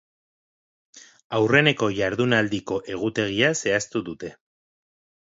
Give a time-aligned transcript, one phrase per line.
[1.41, 4.37] Aurreneko jardunaldiko egutegia zehaztu dute.